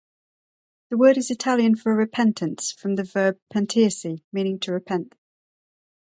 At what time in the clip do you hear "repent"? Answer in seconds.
4.73-5.13